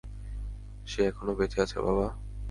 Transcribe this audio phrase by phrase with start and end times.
[0.87, 2.07] সে এখনও বেঁচে আছে, বাবা।